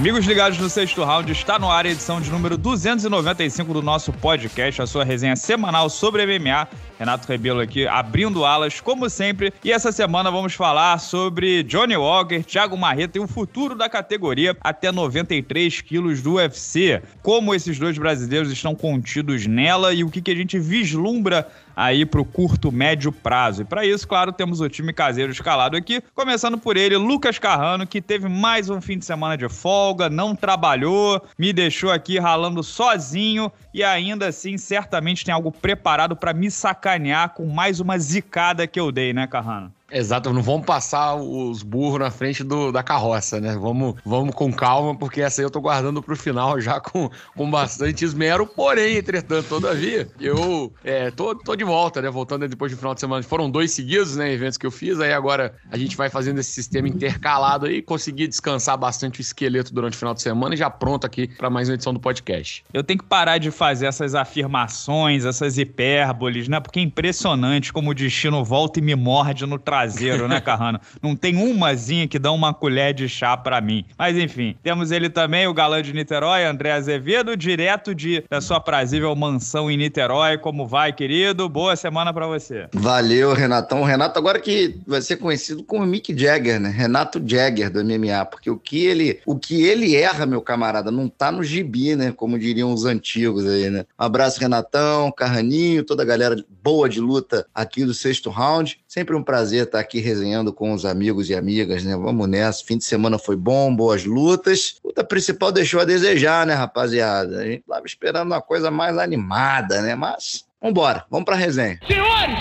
[0.00, 4.10] Amigos ligados no sexto round, está no ar a edição de número 295 do nosso
[4.14, 6.66] podcast, a sua resenha semanal sobre MMA.
[6.98, 9.52] Renato Rebelo aqui abrindo alas, como sempre.
[9.62, 14.56] E essa semana vamos falar sobre Johnny Walker, Thiago Marreta e o futuro da categoria
[14.62, 17.02] até 93 quilos do UFC.
[17.22, 22.04] Como esses dois brasileiros estão contidos nela e o que, que a gente vislumbra aí
[22.04, 23.62] para o curto, médio prazo.
[23.62, 27.86] E para isso, claro, temos o time caseiro escalado aqui, começando por ele, Lucas Carrano,
[27.86, 32.62] que teve mais um fim de semana de folga, não trabalhou, me deixou aqui ralando
[32.62, 38.66] sozinho e ainda assim certamente tem algo preparado para me sacanear com mais uma zicada
[38.66, 39.72] que eu dei, né, Carrano?
[39.92, 43.56] Exato, não vamos passar os burros na frente do, da carroça, né?
[43.56, 47.50] Vamos, vamos com calma, porque essa aí eu tô guardando pro final já com, com
[47.50, 48.46] bastante esmero.
[48.46, 52.08] Porém, entretanto, todavia, eu é, tô, tô de volta, né?
[52.08, 53.22] Voltando depois do final de semana.
[53.22, 54.32] Foram dois seguidos, né?
[54.32, 55.00] Eventos que eu fiz.
[55.00, 57.82] Aí agora a gente vai fazendo esse sistema intercalado aí.
[57.82, 61.50] Consegui descansar bastante o esqueleto durante o final de semana e já pronto aqui para
[61.50, 62.64] mais uma edição do podcast.
[62.72, 66.60] Eu tenho que parar de fazer essas afirmações, essas hipérboles, né?
[66.60, 70.80] Porque é impressionante como o destino volta e me morde no trabalho caseiro, né, Carrano?
[71.02, 73.84] Não tem umazinha que dá uma colher de chá para mim.
[73.98, 78.60] Mas enfim, temos ele também, o galã de Niterói, André Azevedo, direto de, da sua
[78.60, 80.36] prazível mansão em Niterói.
[80.36, 81.48] Como vai, querido?
[81.48, 82.68] Boa semana para você.
[82.74, 83.82] Valeu, Renatão.
[83.82, 86.68] Renato agora que vai ser conhecido como Mick Jagger, né?
[86.68, 91.08] Renato Jagger do MMA, porque o que ele, o que ele erra, meu camarada, não
[91.08, 92.12] tá no gibi, né?
[92.12, 93.86] Como diriam os antigos aí, né?
[93.98, 98.78] Um abraço, Renatão, Carraninho, toda a galera boa de luta aqui do sexto round.
[98.92, 101.96] Sempre um prazer estar aqui resenhando com os amigos e amigas, né?
[101.96, 102.64] Vamos nessa.
[102.64, 104.80] Fim de semana foi bom, boas lutas.
[104.84, 107.38] Luta principal deixou a desejar, né, rapaziada?
[107.38, 109.94] A gente tava esperando uma coisa mais animada, né?
[109.94, 111.78] Mas vambora, vamos pra resenha.
[111.86, 112.34] Senhores,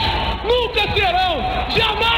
[0.44, 1.40] nunca serão,
[1.70, 2.09] jamais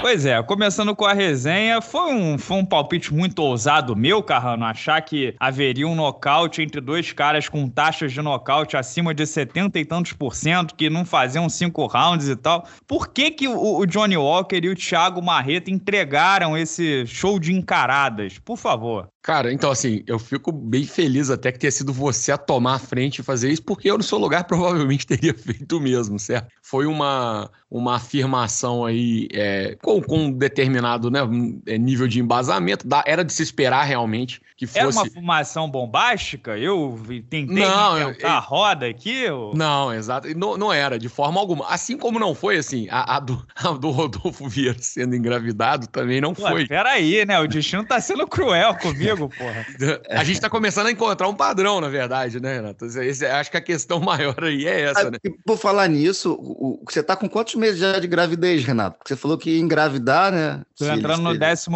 [0.00, 4.64] Pois é, começando com a resenha, foi um, foi um palpite muito ousado meu, Carrano,
[4.64, 9.78] achar que haveria um nocaute entre dois caras com taxas de nocaute acima de 70
[9.78, 12.66] e tantos por cento, que não faziam cinco rounds e tal.
[12.88, 17.52] Por que, que o, o Johnny Walker e o Thiago Marreta entregaram esse show de
[17.52, 18.38] encaradas?
[18.38, 19.06] Por favor.
[19.22, 22.78] Cara, então assim, eu fico bem feliz até que tenha sido você a tomar a
[22.78, 26.48] frente e fazer isso, porque eu no seu lugar provavelmente teria feito o mesmo, certo?
[26.62, 31.20] Foi uma, uma afirmação aí é, com, com um determinado né,
[31.66, 34.78] é, nível de embasamento, da, era de se esperar realmente que fosse...
[34.78, 36.56] Era uma afirmação bombástica?
[36.56, 36.98] Eu
[37.28, 39.28] tentei não, eu, a roda aqui?
[39.28, 39.54] Ou...
[39.54, 41.66] Não, exato, não, não era, de forma alguma.
[41.66, 46.20] Assim como não foi, assim, a, a, do, a do Rodolfo Vieira sendo engravidado também
[46.20, 46.66] não Pô, foi.
[46.66, 49.66] Peraí, né, o destino tá sendo cruel comigo comigo, porra.
[50.10, 52.86] A gente tá começando a encontrar um padrão, na verdade, né, Renato?
[52.86, 55.18] Esse, acho que a questão maior aí é essa, ah, né?
[55.44, 58.98] Por falar nisso, o, você tá com quantos meses já de gravidez, Renato?
[58.98, 60.62] Porque você falou que ia engravidar, né?
[60.76, 61.66] Tô Se entrando no 14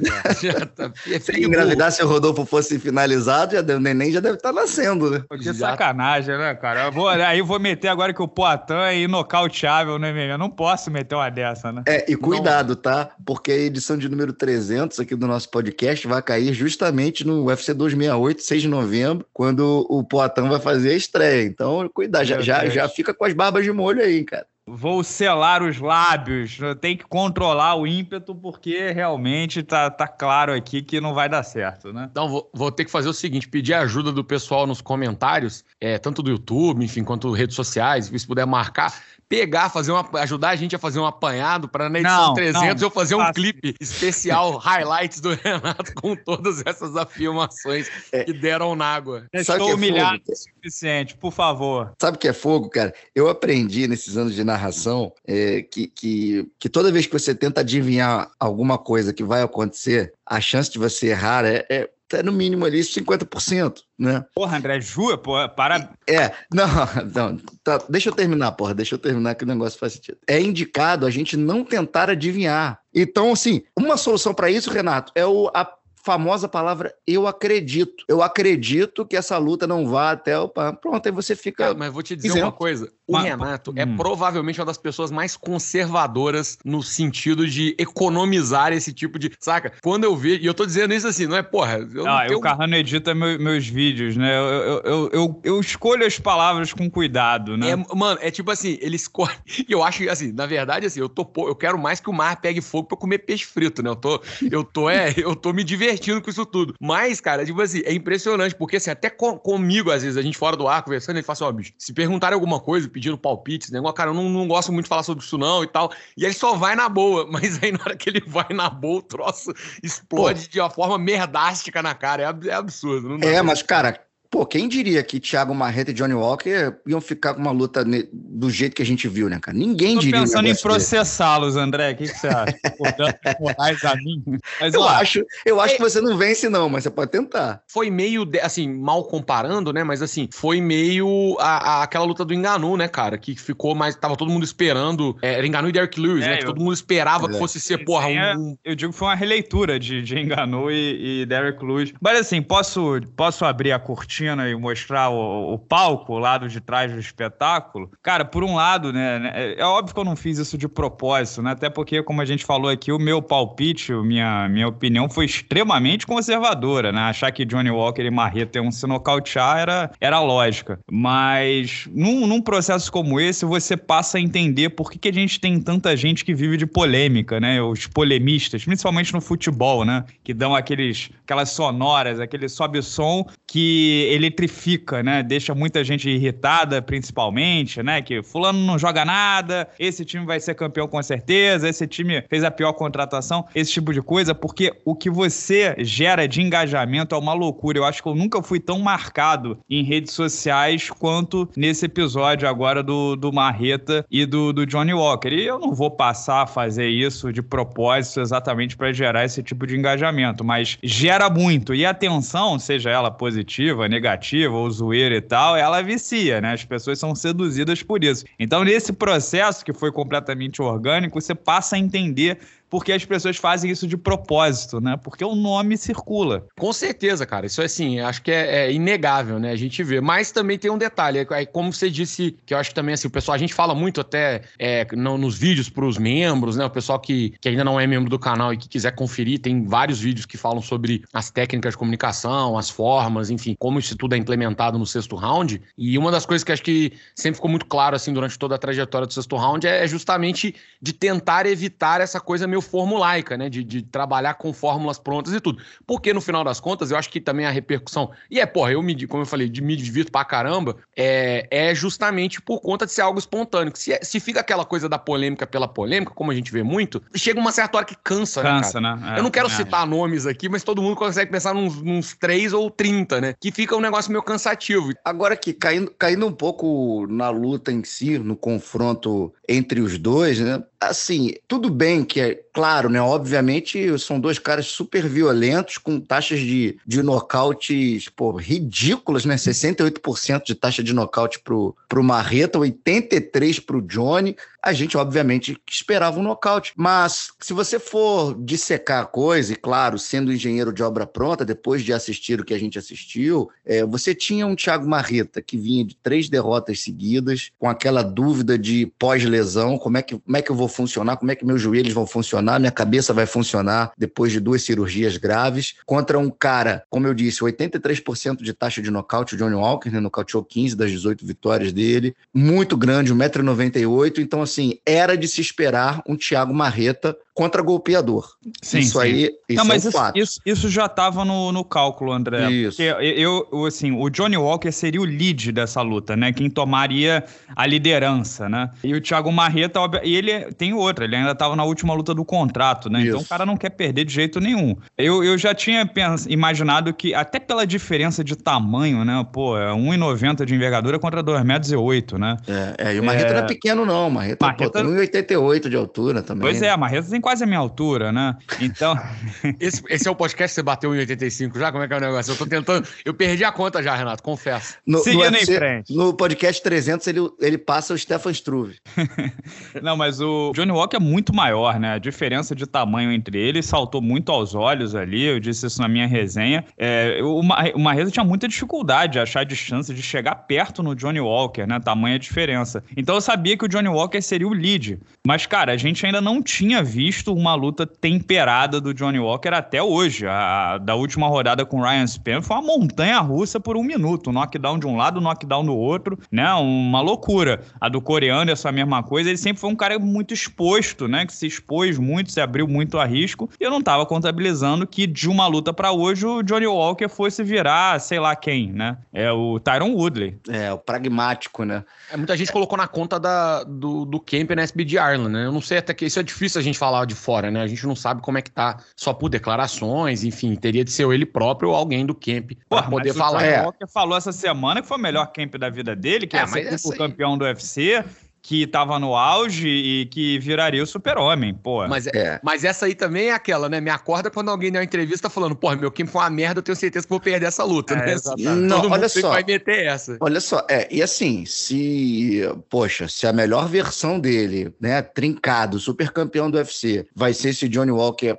[0.00, 0.32] já.
[0.52, 4.36] já tá, é Se engravidar, se o Rodolfo fosse finalizado, já, o neném já deve
[4.36, 5.24] estar tá nascendo, né?
[5.30, 5.54] Que já.
[5.54, 6.84] sacanagem, né, cara?
[6.84, 10.24] Eu vou, aí eu vou meter agora que o Poitin é inocauteável, né, meu?
[10.24, 11.82] Eu não posso meter uma dessa, né?
[11.86, 12.76] É, e cuidado, não.
[12.76, 13.10] tá?
[13.24, 17.74] Porque a edição de número 300 aqui do nosso podcast vai cair justamente no UFC
[17.74, 21.44] 268, 6 de novembro, quando o Poatan vai fazer a estreia.
[21.44, 24.46] Então, cuidado, já, já, já fica com as barbas de molho aí, cara.
[24.66, 30.80] Vou selar os lábios, tem que controlar o ímpeto, porque realmente tá, tá claro aqui
[30.80, 32.08] que não vai dar certo, né?
[32.10, 35.98] Então, vou, vou ter que fazer o seguinte: pedir ajuda do pessoal nos comentários, é,
[35.98, 38.98] tanto do YouTube, enfim, quanto redes sociais, se puder marcar
[39.28, 42.80] pegar, fazer uma, ajudar a gente a fazer um apanhado para na edição não, 300
[42.80, 48.24] não, eu fazer um clipe especial, highlights do Renato com todas essas afirmações é.
[48.24, 49.26] que deram na água.
[49.32, 51.92] Estou é humilhado o suficiente, por favor.
[52.00, 52.94] Sabe o que é fogo, cara?
[53.14, 57.60] Eu aprendi nesses anos de narração é, que, que, que toda vez que você tenta
[57.60, 62.32] adivinhar alguma coisa que vai acontecer, a chance de você errar é, é até no
[62.32, 64.24] mínimo ali 50%, né?
[64.34, 65.90] Porra, André, jura, porra, para...
[66.08, 66.66] É, não,
[67.14, 70.18] não, tá, deixa eu terminar, porra, deixa eu terminar que o negócio faz sentido.
[70.26, 72.80] É indicado a gente não tentar adivinhar.
[72.94, 75.68] Então, assim, uma solução para isso, Renato, é o, a
[76.04, 78.04] famosa palavra eu acredito.
[78.06, 80.48] Eu acredito que essa luta não vá até o.
[80.48, 81.72] Pronto, aí você fica.
[81.74, 82.44] mas vou te dizer isento.
[82.44, 83.94] uma coisa: o mas, Renato é hum.
[83.94, 89.32] é provavelmente uma das pessoas mais conservadoras no sentido de economizar esse tipo de.
[89.40, 89.72] Saca?
[89.82, 90.42] Quando eu vejo.
[90.42, 91.78] E eu tô dizendo isso assim, não é porra.
[91.94, 92.38] Eu ah, tenho...
[92.38, 94.36] o Carrano edita meu, meus vídeos, né?
[94.36, 97.70] Eu, eu, eu, eu, eu escolho as palavras com cuidado, né?
[97.70, 99.34] É, mano, é tipo assim, ele escolhe.
[99.66, 101.26] E eu acho, assim, na verdade, assim, eu tô.
[101.46, 103.88] Eu quero mais que o mar pegue fogo pra comer peixe frito, né?
[103.88, 104.20] Eu tô.
[104.50, 106.74] Eu tô, é, eu tô me divertindo divertindo com isso tudo.
[106.80, 110.36] Mas, cara, tipo assim, é impressionante, porque assim, até com, comigo, às vezes, a gente
[110.36, 113.16] fora do ar conversando, ele fala assim, ó, oh, bicho, se perguntarem alguma coisa, pedindo
[113.16, 113.80] palpites, né?
[113.94, 115.92] Cara, eu não, não gosto muito de falar sobre isso não e tal.
[116.16, 118.98] E ele só vai na boa, mas aí na hora que ele vai na boa,
[118.98, 119.52] o troço
[119.82, 120.52] explode Pô.
[120.52, 122.22] de uma forma merdástica na cara.
[122.22, 123.24] É, é absurdo.
[123.24, 124.00] é, mas, cara,
[124.34, 128.50] Pô, quem diria que Thiago Marreta e Johnny Walker iam ficar com uma luta do
[128.50, 129.56] jeito que a gente viu, né, cara?
[129.56, 130.18] Ninguém Tô diria.
[130.18, 131.92] Tô pensando em processá-los, André.
[131.92, 132.58] O que, que, você acha?
[133.38, 134.24] Moraes a mim.
[134.60, 135.76] Mas, eu ó, acho, eu acho é...
[135.76, 137.62] que você não vence, não, mas você pode tentar.
[137.68, 139.84] Foi meio, assim, mal comparando, né?
[139.84, 143.16] Mas assim, foi meio a, a, aquela luta do Enganu, né, cara?
[143.16, 143.94] Que ficou mais.
[143.94, 145.16] Tava todo mundo esperando.
[145.22, 146.36] É, era Enganu e Derek Lewis, é, né?
[146.38, 146.48] Que eu...
[146.48, 147.38] todo mundo esperava que é.
[147.38, 148.56] fosse ser, porra, um.
[148.64, 151.94] Eu digo que foi uma releitura de, de Enganu e, e Derek Lewis.
[152.00, 156.60] Mas assim, posso, posso abrir a cortina e mostrar o, o, palco, o lado de
[156.60, 160.16] trás do espetáculo, cara, por um lado, né, né, é, é óbvio que eu não
[160.16, 161.52] fiz isso de propósito, né?
[161.52, 166.06] Até porque, como a gente falou aqui, o meu palpite, minha, minha opinião foi extremamente
[166.06, 167.00] conservadora, né?
[167.00, 170.78] Achar que Johnny Walker e Marreta iam se nocautear era, era lógica.
[170.90, 175.40] Mas num, num processo como esse, você passa a entender por que, que a gente
[175.40, 177.60] tem tanta gente que vive de polêmica, né?
[177.62, 180.04] Os polemistas, principalmente no futebol, né?
[180.22, 185.22] Que dão aqueles, aquelas sonoras, aquele sobe-som que eletrifica, né?
[185.22, 188.02] Deixa muita gente irritada, principalmente, né?
[188.02, 192.44] Que fulano não joga nada, esse time vai ser campeão com certeza, esse time fez
[192.44, 197.18] a pior contratação, esse tipo de coisa, porque o que você gera de engajamento é
[197.18, 197.78] uma loucura.
[197.78, 202.82] Eu acho que eu nunca fui tão marcado em redes sociais quanto nesse episódio agora
[202.82, 205.28] do, do Marreta e do, do Johnny Walker.
[205.28, 209.66] E eu não vou passar a fazer isso de propósito exatamente para gerar esse tipo
[209.66, 211.74] de engajamento, mas gera muito.
[211.74, 216.52] E a atenção, seja ela positiva, negativa, ou zoeira e tal, ela vicia, né?
[216.52, 218.24] As pessoas são seduzidas por isso.
[218.38, 222.38] Então, nesse processo que foi completamente orgânico, você passa a entender
[222.74, 224.96] porque as pessoas fazem isso de propósito, né?
[224.96, 226.44] Porque o nome circula.
[226.58, 227.46] Com certeza, cara.
[227.46, 229.52] Isso é assim, acho que é, é inegável, né?
[229.52, 230.00] A gente vê.
[230.00, 233.06] Mas também tem um detalhe, é, como você disse, que eu acho que também assim,
[233.06, 236.64] o pessoal, a gente fala muito até é, no, nos vídeos para os membros, né?
[236.64, 239.64] O pessoal que, que ainda não é membro do canal e que quiser conferir, tem
[239.64, 244.16] vários vídeos que falam sobre as técnicas de comunicação, as formas, enfim, como isso tudo
[244.16, 245.62] é implementado no sexto round.
[245.78, 248.58] E uma das coisas que acho que sempre ficou muito claro, assim, durante toda a
[248.58, 253.48] trajetória do sexto round é justamente de tentar evitar essa coisa meio formulaica, né?
[253.48, 255.62] De, de trabalhar com fórmulas prontas e tudo.
[255.86, 258.10] Porque no final das contas, eu acho que também a repercussão.
[258.30, 261.74] E é, porra, eu me, como eu falei, de, me divirto pra caramba, é, é
[261.74, 263.72] justamente por conta de ser algo espontâneo.
[263.76, 267.02] Se, é, se fica aquela coisa da polêmica pela polêmica, como a gente vê muito,
[267.14, 268.96] chega uma certa hora que cansa, né, cansa né?
[268.96, 269.14] né?
[269.14, 272.52] É, eu não quero citar nomes aqui, mas todo mundo consegue pensar nos, nos 3
[272.52, 273.34] ou 30, né?
[273.40, 274.92] Que fica um negócio meio cansativo.
[275.04, 280.40] Agora que caindo, caindo um pouco na luta em si, no confronto entre os dois,
[280.40, 280.62] né?
[280.88, 283.00] Assim, tudo bem que é claro, né?
[283.00, 289.34] Obviamente são dois caras super violentos com taxas de, de nocautes, pô, ridículas, né?
[289.36, 294.36] 68% de taxa de nocaute pro, pro Marreta, 83 pro Johnny.
[294.64, 296.72] A gente, obviamente, esperava um nocaute.
[296.74, 301.82] Mas se você for dissecar a coisa, e claro, sendo engenheiro de obra pronta, depois
[301.82, 305.84] de assistir o que a gente assistiu, é, você tinha um Thiago Marreta que vinha
[305.84, 310.50] de três derrotas seguidas, com aquela dúvida de pós-lesão, como, é que, como é que
[310.50, 314.32] eu vou funcionar, como é que meus joelhos vão funcionar, minha cabeça vai funcionar depois
[314.32, 319.34] de duas cirurgias graves, contra um cara, como eu disse, 83% de taxa de nocaute,
[319.34, 324.53] o Johnny Walker, né, nocauteou 15 das 18 vitórias dele, muito grande, 1,98m, então assim,
[324.86, 328.30] era de se esperar um Thiago Marreta contra golpeador.
[328.62, 328.98] Sim, isso sim.
[329.00, 330.18] aí isso Não, mas é um isso, fato.
[330.18, 332.48] Isso, isso já estava no, no cálculo, André.
[332.50, 332.76] Isso.
[332.76, 336.32] Porque eu, eu, assim, o Johnny Walker seria o lead dessa luta, né?
[336.32, 337.24] Quem tomaria
[337.56, 338.70] a liderança, né?
[338.84, 342.24] E o Thiago Marreta, e ele tem outra, ele ainda estava na última luta do
[342.24, 343.00] contrato, né?
[343.00, 343.16] Então, isso.
[343.16, 344.76] Então o cara não quer perder de jeito nenhum.
[344.96, 349.26] Eu, eu já tinha pens, imaginado que, até pela diferença de tamanho, né?
[349.32, 352.36] Pô, é 1,90 de envergadura contra 2,08 metros né?
[352.46, 353.34] É, é, e o Marreta é...
[353.34, 354.06] não é pequeno, não.
[354.06, 354.64] O Marreta, Marreta...
[354.64, 356.42] Pô, tem 1,88 de altura também.
[356.42, 358.36] Pois é, a Marreta tem quase a minha altura, né?
[358.60, 358.98] Então.
[359.60, 361.70] esse, esse, é o podcast que você bateu em 85 já?
[361.72, 362.32] Como é que é o negócio?
[362.32, 362.86] Eu tô tentando.
[363.04, 364.76] Eu perdi a conta já, Renato, confesso.
[364.86, 365.94] No, Seguindo no, em frente.
[365.94, 368.76] No podcast 300, ele, ele passa o Stefan Struve.
[369.82, 371.94] Não, mas o Johnny Walker é muito maior, né?
[371.94, 375.24] A diferença de tamanho entre eles saltou muito aos olhos ali.
[375.24, 376.64] Eu disse isso na minha resenha.
[376.76, 380.94] É, o, o Marreza tinha muita dificuldade de achar de chance de chegar perto no
[380.94, 381.80] Johnny Walker, né?
[381.80, 382.82] Tamanha diferença.
[382.96, 384.98] Então eu sabia que o Johnny Walker seria o lead.
[385.26, 389.82] Mas, cara, a gente ainda não tinha visto uma luta temperada do Johnny Walker até
[389.82, 390.26] hoje.
[390.26, 394.30] A, da última rodada com o Ryan Spann foi uma montanha russa por um minuto.
[394.30, 396.52] Um knockdown de um lado, knockdown do outro, né?
[396.54, 397.62] Uma loucura.
[397.80, 399.28] A do coreano é a mesma coisa.
[399.28, 401.26] Ele sempre foi um cara muito exposto, né?
[401.26, 403.50] Que se expôs muito, se abriu muito a risco.
[403.60, 407.42] E eu não tava contabilizando que de uma luta para hoje o Johnny Walker fosse
[407.42, 408.96] virar, sei lá quem, né?
[409.12, 410.38] É o Tyron Woodley.
[410.48, 411.84] É, o pragmático, né?
[412.10, 415.46] É, muita gente colocou na conta da, do, do Camp na SBD Ireland, né?
[415.46, 417.62] Eu não sei até que isso é difícil a gente falar de fora, né?
[417.62, 421.06] A gente não sabe como é que tá só por declarações, enfim, teria de ser
[421.08, 423.38] ele próprio ou alguém do Camp para poder falar.
[423.38, 426.36] O Johnny Walker falou essa semana que foi o melhor camp da vida dele, que
[426.36, 428.04] é, é ser campeão do UFC
[428.44, 431.88] que tava no auge e que viraria o super-homem, pô.
[431.88, 432.38] Mas, é.
[432.42, 433.80] mas essa aí também é aquela, né?
[433.80, 436.62] Me acorda quando alguém dá uma entrevista falando, porra, meu Kim foi uma merda, eu
[436.62, 438.16] tenho certeza que vou perder essa luta, é, né?
[438.36, 439.30] Não, Todo olha só.
[439.30, 440.18] vai meter essa.
[440.20, 446.10] Olha só, é, e assim, se, poxa, se a melhor versão dele, né, trincado, super
[446.10, 448.36] campeão do UFC, vai ser esse Johnny Walker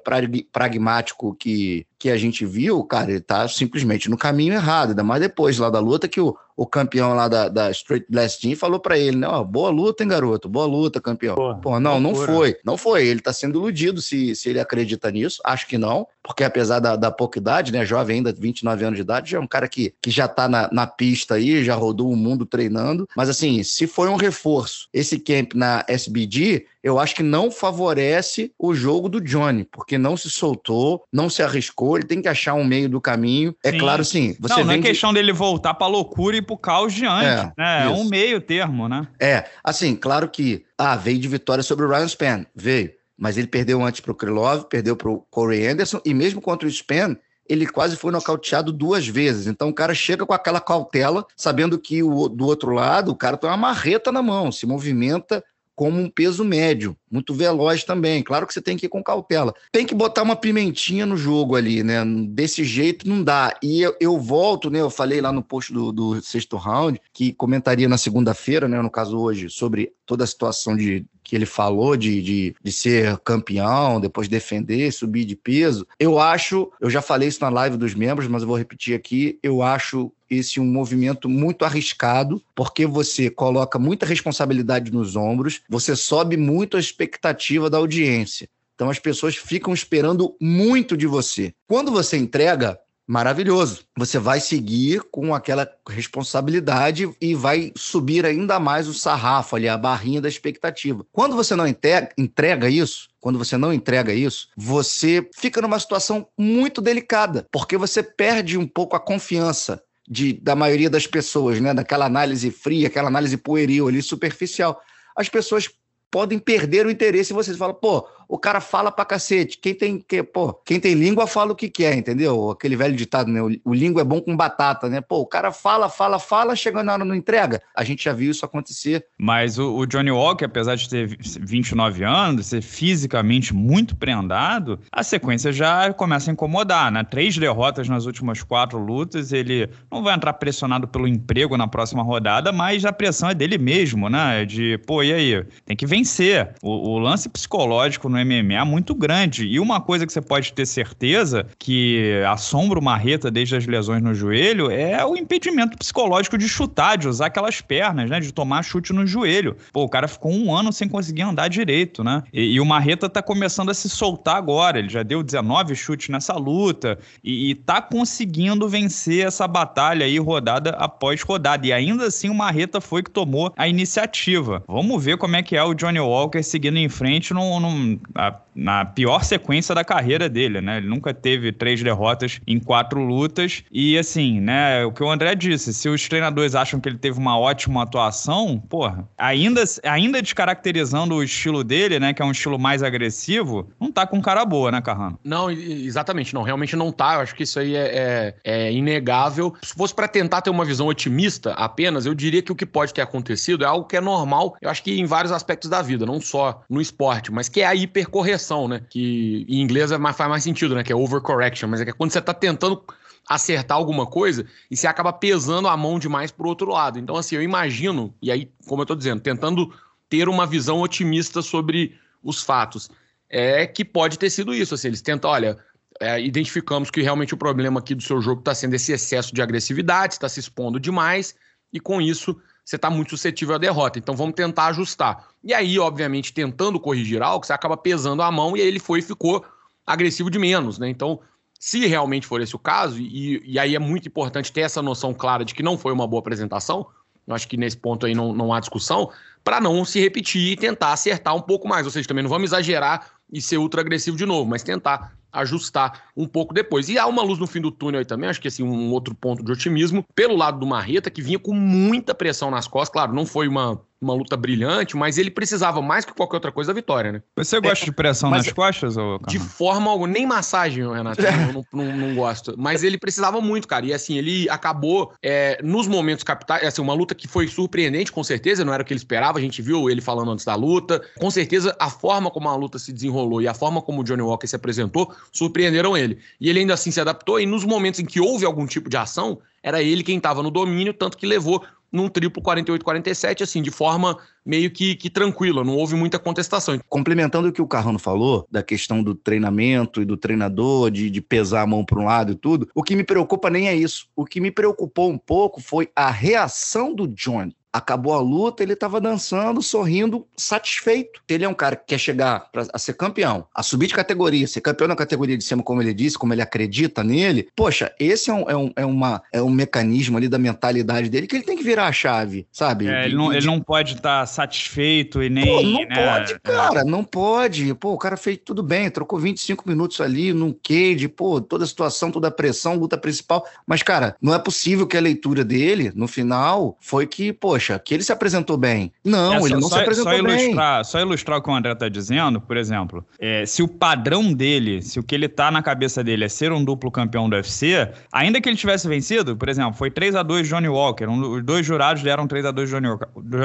[0.51, 5.21] pragmático que que a gente viu, cara, ele tá simplesmente no caminho errado, ainda mais
[5.21, 8.79] depois lá da luta que o, o campeão lá da, da Straight Blast Team falou
[8.79, 11.35] para ele, né, ó, boa luta, hein, garoto, boa luta, campeão.
[11.35, 15.09] Pô, Pô não, não foi, não foi, ele tá sendo iludido se, se ele acredita
[15.11, 18.97] nisso, acho que não, porque apesar da, da pouca idade, né, jovem ainda, 29 anos
[18.97, 21.75] de idade, já é um cara que, que já tá na, na pista aí, já
[21.75, 26.99] rodou o mundo treinando, mas assim, se foi um reforço, esse camp na SBD, eu
[26.99, 31.97] acho que não favorece o jogo do Johnny, porque não se soltou, não se arriscou,
[31.97, 33.55] ele tem que achar um meio do caminho.
[33.63, 33.79] É sim.
[33.79, 34.37] claro, sim.
[34.39, 35.15] Você não, não é questão de...
[35.15, 37.85] dele voltar pra loucura e pro caos de antes, é, né?
[37.85, 39.07] É um meio termo, né?
[39.19, 42.91] É, assim, claro que, ah, veio de vitória sobre o Ryan Spann, veio.
[43.17, 47.17] Mas ele perdeu antes pro Krylov, perdeu pro Corey Anderson, e mesmo contra o Spann,
[47.49, 49.47] ele quase foi nocauteado duas vezes.
[49.47, 53.37] Então o cara chega com aquela cautela, sabendo que o, do outro lado o cara
[53.37, 55.43] tem uma marreta na mão, se movimenta
[55.75, 58.23] como um peso médio, muito veloz também.
[58.23, 59.53] Claro que você tem que ir com cautela.
[59.71, 62.03] Tem que botar uma pimentinha no jogo ali, né?
[62.29, 63.57] Desse jeito não dá.
[63.61, 64.79] E eu, eu volto, né?
[64.79, 68.81] Eu falei lá no post do, do sexto round, que comentaria na segunda-feira, né?
[68.81, 73.17] No caso hoje, sobre toda a situação de, que ele falou de, de, de, ser
[73.17, 75.85] campeão, depois defender, subir de peso.
[75.99, 79.39] Eu acho, eu já falei isso na live dos membros, mas eu vou repetir aqui,
[79.41, 85.95] eu acho esse um movimento muito arriscado, porque você coloca muita responsabilidade nos ombros, você
[85.95, 88.47] sobe muito a expectativa da audiência.
[88.75, 91.53] Então as pessoas ficam esperando muito de você.
[91.67, 92.77] Quando você entrega,
[93.07, 93.83] maravilhoso.
[93.97, 99.77] Você vai seguir com aquela responsabilidade e vai subir ainda mais o sarrafo ali, a
[99.77, 101.05] barrinha da expectativa.
[101.11, 106.81] Quando você não entrega isso, quando você não entrega isso, você fica numa situação muito
[106.81, 111.73] delicada, porque você perde um pouco a confiança de, da maioria das pessoas, né?
[111.73, 114.79] Daquela análise fria, aquela análise pueril ali, superficial.
[115.15, 115.69] As pessoas
[116.11, 119.57] podem perder o interesse e você fala, pô, o cara fala pra cacete.
[119.57, 122.51] Quem tem, que, pô, quem tem língua fala o que quer, entendeu?
[122.51, 123.41] Aquele velho ditado, né?
[123.41, 125.01] O, o língua é bom com batata, né?
[125.01, 127.61] Pô, o cara fala, fala, fala, chegando na hora não entrega.
[127.75, 129.05] A gente já viu isso acontecer.
[129.17, 135.03] Mas o, o Johnny Walker, apesar de ter 29 anos, ser fisicamente muito prendado, a
[135.03, 137.03] sequência já começa a incomodar, né?
[137.03, 142.03] Três derrotas nas últimas quatro lutas, ele não vai entrar pressionado pelo emprego na próxima
[142.03, 144.45] rodada, mas a pressão é dele mesmo, né?
[144.45, 145.45] De, pô, e aí?
[145.65, 146.53] Tem que vencer.
[146.61, 149.45] O, o lance psicológico no MMA muito grande.
[149.45, 154.01] E uma coisa que você pode ter certeza que assombra o Marreta desde as lesões
[154.01, 158.19] no joelho é o impedimento psicológico de chutar, de usar aquelas pernas, né?
[158.19, 159.57] De tomar chute no joelho.
[159.73, 162.23] Pô, o cara ficou um ano sem conseguir andar direito, né?
[162.31, 164.79] E, e o Marreta tá começando a se soltar agora.
[164.79, 170.17] Ele já deu 19 chutes nessa luta e, e tá conseguindo vencer essa batalha aí
[170.17, 171.67] rodada após rodada.
[171.67, 174.63] E ainda assim o Marreta foi que tomou a iniciativa.
[174.67, 178.35] Vamos ver como é que é o Johnny Walker seguindo em frente num, num a,
[178.53, 180.77] na pior sequência da carreira dele, né?
[180.77, 183.63] Ele nunca teve três derrotas em quatro lutas.
[183.71, 184.85] E assim, né?
[184.85, 188.61] O que o André disse, se os treinadores acham que ele teve uma ótima atuação,
[188.69, 192.13] porra, ainda, ainda descaracterizando o estilo dele, né?
[192.13, 195.19] Que é um estilo mais agressivo, não tá com cara boa, né, Carrano?
[195.23, 196.43] Não, exatamente, não.
[196.43, 197.15] Realmente não tá.
[197.15, 199.55] Eu acho que isso aí é, é, é inegável.
[199.61, 202.93] Se fosse para tentar ter uma visão otimista apenas, eu diria que o que pode
[202.93, 206.05] ter acontecido é algo que é normal, eu acho que em vários aspectos da vida,
[206.05, 208.81] não só no esporte, mas que é a hipercorreção, né?
[208.89, 210.83] Que em inglês é mais, faz mais sentido, né?
[210.83, 212.83] Que é overcorrection, mas é que é quando você tá tentando
[213.27, 216.99] acertar alguma coisa e você acaba pesando a mão demais pro outro lado.
[216.99, 219.73] Então, assim, eu imagino, e aí, como eu tô dizendo, tentando
[220.09, 222.89] ter uma visão otimista sobre os fatos,
[223.29, 224.75] é que pode ter sido isso.
[224.75, 225.57] Assim, eles tentam, olha,
[225.99, 229.41] é, identificamos que realmente o problema aqui do seu jogo está sendo esse excesso de
[229.41, 231.35] agressividade, está se expondo demais,
[231.73, 233.99] e com isso você está muito suscetível à derrota.
[233.99, 235.27] Então vamos tentar ajustar.
[235.43, 238.99] E aí, obviamente, tentando corrigir algo, você acaba pesando a mão e aí ele foi
[238.99, 239.45] e ficou
[239.85, 240.89] agressivo de menos, né?
[240.89, 241.19] Então,
[241.59, 245.13] se realmente for esse o caso, e, e aí é muito importante ter essa noção
[245.13, 246.87] clara de que não foi uma boa apresentação,
[247.27, 249.11] eu acho que nesse ponto aí não, não há discussão,
[249.43, 251.85] para não se repetir e tentar acertar um pouco mais.
[251.85, 256.05] Ou seja, também não vamos exagerar e ser ultra agressivo de novo, mas tentar ajustar
[256.15, 256.87] um pouco depois.
[256.87, 259.13] E há uma luz no fim do túnel aí também, acho que assim, um outro
[259.13, 263.13] ponto de otimismo, pelo lado do Marreta, que vinha com muita pressão nas costas, claro,
[263.13, 266.75] não foi uma uma luta brilhante, mas ele precisava mais que qualquer outra coisa da
[266.75, 267.21] vitória, né?
[267.35, 268.95] Você gosta é, de pressão nas costas?
[268.95, 272.55] Ou, de forma alguma, nem massagem, Renato, eu não, não, não, gosto.
[272.57, 273.85] Mas ele precisava muito, cara.
[273.85, 278.23] E assim, ele acabou é, nos momentos capitais, assim, uma luta que foi surpreendente, com
[278.23, 281.01] certeza, não era o que ele esperava, a gente viu ele falando antes da luta.
[281.17, 284.21] Com certeza, a forma como a luta se desenrolou e a forma como o Johnny
[284.21, 286.19] Walker se apresentou surpreenderam ele.
[286.39, 288.97] E ele ainda assim se adaptou, e nos momentos em que houve algum tipo de
[288.97, 291.63] ação, era ele quem estava no domínio, tanto que levou
[291.95, 296.79] num triplo 48-47, assim, de forma meio que, que tranquila, não houve muita contestação.
[296.87, 301.21] Complementando o que o Carrano falou, da questão do treinamento e do treinador, de, de
[301.21, 304.07] pesar a mão para um lado e tudo, o que me preocupa nem é isso.
[304.15, 307.55] O que me preocupou um pouco foi a reação do Johnny.
[307.75, 311.21] Acabou a luta, ele estava dançando, sorrindo, satisfeito.
[311.27, 314.47] Ele é um cara que quer chegar pra, a ser campeão, a subir de categoria,
[314.47, 317.49] ser campeão na categoria de cima, como ele disse, como ele acredita nele.
[317.53, 321.27] Poxa, esse é um, é um, é uma, é um mecanismo ali da mentalidade dele
[321.27, 322.87] que ele tem que virar a chave, sabe?
[322.87, 325.45] É, ele, não, ele não pode estar tá satisfeito e nem.
[325.45, 326.17] Pô, não né?
[326.17, 327.73] pode, cara, não pode.
[327.73, 331.67] Pô, o cara fez tudo bem, trocou 25 minutos ali num cage, pô, toda a
[331.67, 333.45] situação, toda a pressão, luta principal.
[333.67, 337.79] Mas, cara, não é possível que a leitura dele, no final, foi que, poxa, poxa,
[337.79, 338.91] que ele se apresentou bem.
[339.03, 340.83] Não, é, ele não só, se apresentou só ilustrar, bem.
[340.83, 344.81] Só ilustrar o que o André está dizendo, por exemplo, é, se o padrão dele,
[344.81, 347.89] se o que ele tá na cabeça dele é ser um duplo campeão do UFC,
[348.11, 351.43] ainda que ele tivesse vencido, por exemplo, foi 3 a 2 Johnny Walker, um, os
[351.43, 352.87] dois jurados deram 3 a 2 Johnny,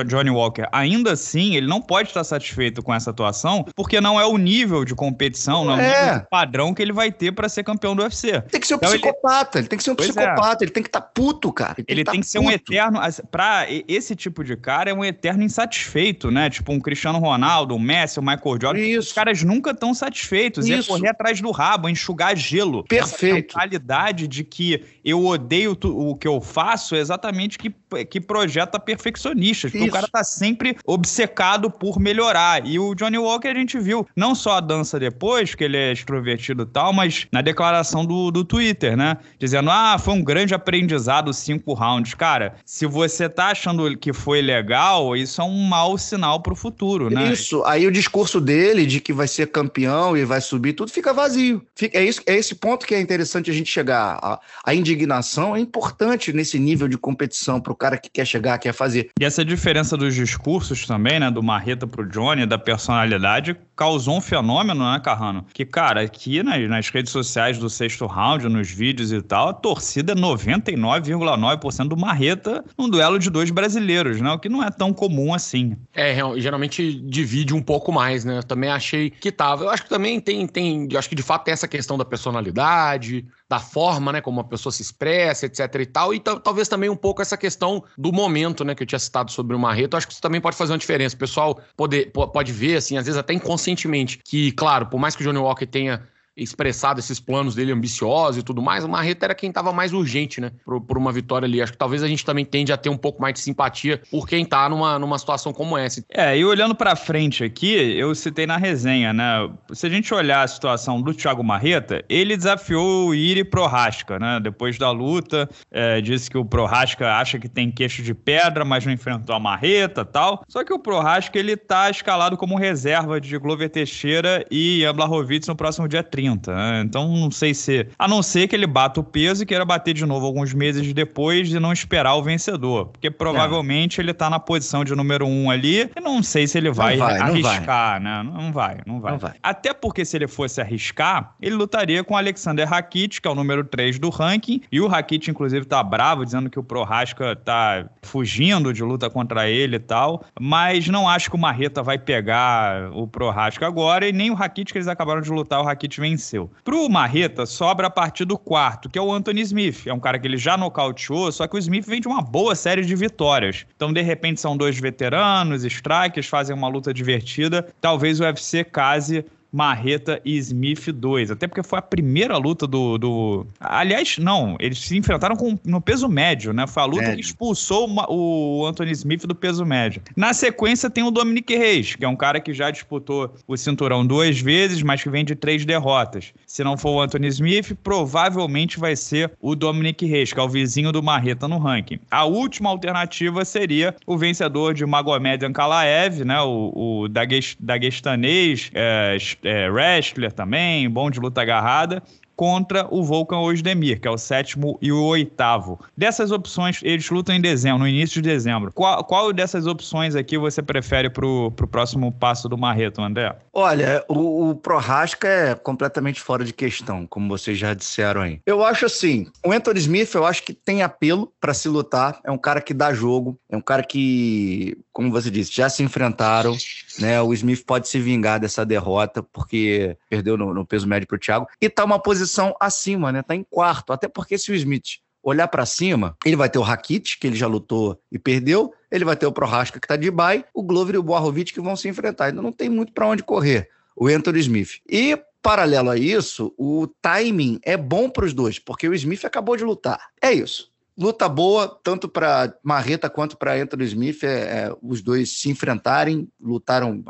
[0.07, 0.67] Johnny Walker.
[0.73, 4.85] Ainda assim, ele não pode estar satisfeito com essa atuação, porque não é o nível
[4.85, 6.17] de competição, não é, é.
[6.19, 8.41] o padrão que ele vai ter para ser campeão do UFC.
[8.43, 9.63] Tem que ser um então, psicopata, ele...
[9.63, 9.69] ele...
[9.69, 10.13] tem que ser um pois é.
[10.13, 10.67] psicopata, é.
[10.67, 11.75] ele tem que estar tá puto, cara.
[11.79, 13.01] Ele tem, ele que, tem que ser um eterno.
[13.31, 16.51] Pra esse esse tipo de cara é um eterno insatisfeito, né?
[16.51, 18.81] Tipo um Cristiano Ronaldo, um Messi, um Michael Jordan.
[18.81, 19.09] Isso.
[19.09, 20.69] Os caras nunca estão satisfeitos.
[20.69, 20.93] Isso.
[20.93, 22.85] É correr atrás do rabo, enxugar gelo.
[22.85, 23.57] Perfeito.
[23.57, 27.73] A mentalidade de que eu odeio o que eu faço é exatamente que,
[28.09, 29.71] que projeta perfeccionistas.
[29.71, 32.67] Porque o cara tá sempre obcecado por melhorar.
[32.67, 35.93] E o Johnny Walker a gente viu não só a dança depois, que ele é
[35.93, 39.17] extrovertido e tal, mas na declaração do, do Twitter, né?
[39.39, 42.15] Dizendo, ah, foi um grande aprendizado cinco rounds.
[42.15, 46.57] Cara, se você tá achando que foi legal, isso é um mau sinal para o
[46.57, 47.33] futuro, né?
[47.33, 47.63] Isso.
[47.65, 51.65] Aí o discurso dele de que vai ser campeão e vai subir, tudo fica vazio.
[51.75, 54.19] Fica, é, isso, é esse ponto que é interessante a gente chegar.
[54.23, 58.59] A, a indignação é importante nesse nível de competição para o cara que quer chegar,
[58.59, 59.11] quer fazer.
[59.19, 61.31] E essa diferença dos discursos também, né?
[61.31, 65.47] Do Marreta pro Johnny, da personalidade, causou um fenômeno, né, Carrano?
[65.53, 69.53] Que, cara, aqui nas, nas redes sociais do sexto round, nos vídeos e tal, a
[69.55, 74.31] torcida é 99,9% do Marreta num duelo de dois brasileiros né?
[74.31, 75.77] O que não é tão comum assim.
[75.95, 78.39] É, geralmente divide um pouco mais, né?
[78.39, 79.65] Eu também achei que tava.
[79.65, 80.89] Eu acho que também tem, tem.
[80.91, 84.21] Eu acho que de fato tem essa questão da personalidade, da forma, né?
[84.21, 86.15] Como a pessoa se expressa, etc e tal.
[86.15, 88.77] E talvez também um pouco essa questão do momento, né?
[88.77, 89.97] Que eu tinha citado sobre o Marreto.
[89.97, 91.17] Acho que isso também pode fazer uma diferença.
[91.17, 95.23] O pessoal pode, pode ver, assim, às vezes até inconscientemente, que, claro, por mais que
[95.23, 99.35] o Johnny Walker tenha expressado esses planos dele ambiciosos e tudo mais, o Marreta era
[99.35, 100.53] quem estava mais urgente, né?
[100.65, 101.61] Por, por, uma vitória ali.
[101.61, 104.27] Acho que talvez a gente também tende a ter um pouco mais de simpatia por
[104.27, 106.05] quem tá numa, numa situação como essa.
[106.11, 109.51] É, e olhando para frente aqui, eu citei na resenha, né?
[109.73, 114.41] Se a gente olhar a situação do Thiago Marreta, ele desafiou o Iri Prohaska, né?
[114.41, 118.85] Depois da luta, é, disse que o Prohaska acha que tem queixo de pedra, mas
[118.87, 120.43] não enfrentou a Marreta tal.
[120.49, 125.47] Só que o Prohaska, ele tá escalado como reserva de Glover Teixeira e Ian Blachowicz
[125.49, 126.55] no próximo dia 30.
[126.55, 126.83] Né?
[126.85, 127.87] Então não sei se.
[127.99, 130.93] A não ser que ele bata o peso e queira bater de novo alguns meses
[130.93, 132.87] depois e não esperar o vencedor.
[132.87, 134.05] Porque provavelmente é.
[134.05, 135.91] ele tá na posição de número um ali.
[135.97, 138.25] E não sei se ele vai, vai arriscar, não vai.
[138.25, 138.41] né?
[138.41, 139.33] Não vai, não vai, não vai.
[139.43, 143.35] Até porque se ele fosse arriscar, ele lutaria com o Alexander Rakit, que é o
[143.35, 144.61] número 3 do ranking.
[144.71, 149.49] E o Rakit, inclusive, tá bravo, dizendo que o Prohaska tá fugindo de luta contra
[149.49, 150.25] ele e tal.
[150.39, 154.07] Mas não acho que o Marreta vai pegar o Prohaska agora.
[154.07, 156.51] E nem o Rakit que eles acabaram de lutar, o Rakit vem venceu.
[156.65, 159.87] Pro Marreta, sobra a partir do quarto, que é o Anthony Smith.
[159.87, 162.55] É um cara que ele já nocauteou, só que o Smith vem de uma boa
[162.55, 163.67] série de vitórias.
[163.77, 167.67] Então, de repente, são dois veteranos, strikers, fazem uma luta divertida.
[167.81, 171.31] Talvez o UFC case Marreta e Smith 2.
[171.31, 172.99] Até porque foi a primeira luta do.
[172.99, 173.47] do...
[173.59, 176.67] Aliás, não, eles se enfrentaram com, no peso médio, né?
[176.67, 180.03] Foi a luta que expulsou o Anthony Smith do peso médio.
[180.17, 184.07] Na sequência tem o Dominic Reis, que é um cara que já disputou o cinturão
[184.07, 186.33] duas vezes, mas que vem de três derrotas.
[186.47, 190.49] Se não for o Anthony Smith, provavelmente vai ser o Dominic Reis, que é o
[190.49, 191.99] vizinho do Marreta no ranking.
[192.11, 196.41] A última alternativa seria o vencedor de Magomed Ankalaev, né?
[196.41, 202.03] O, o daguestanês, é, é, wrestler também, bom de luta agarrada
[202.41, 205.79] contra o Volkan Ozdemir, que é o sétimo e o oitavo.
[205.95, 208.73] Dessas opções, eles lutam em dezembro, no início de dezembro.
[208.73, 213.37] Qual, qual dessas opções aqui você prefere para o próximo passo do Marreto, André?
[213.53, 218.41] Olha, o, o Prorasca é completamente fora de questão, como vocês já disseram aí.
[218.47, 222.31] Eu acho assim, o Anthony Smith, eu acho que tem apelo para se lutar, é
[222.31, 226.55] um cara que dá jogo, é um cara que, como você disse, já se enfrentaram,
[226.99, 227.23] né?
[227.23, 231.19] O Smith pode se vingar dessa derrota, porque perdeu no, no peso médio para o
[231.19, 233.23] Thiago, e tá uma posição acima, né?
[233.23, 233.95] Tá em quarto.
[233.95, 237.37] Até porque se o Smith olhar para cima, ele vai ter o Rakit, que ele
[237.37, 240.95] já lutou e perdeu, ele vai ter o Prohaska, que tá de bye, o Glover
[240.95, 242.27] e o Boarovic que vão se enfrentar.
[242.27, 244.83] Ainda não tem muito para onde correr, o Anthony Smith.
[244.87, 249.57] E paralelo a isso, o timing é bom para os dois, porque o Smith acabou
[249.57, 250.11] de lutar.
[250.21, 250.70] É isso.
[251.01, 256.29] Luta boa, tanto para Marreta quanto para Anthony Smith, é, é, os dois se enfrentarem,
[256.41, 257.03] lutaram